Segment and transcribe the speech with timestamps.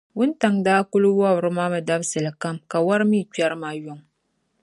[0.17, 3.99] Wuntaŋ’ daa kul wɔbiri ma mi dabisili kam, ka wari mi kpɛri ma yuŋ.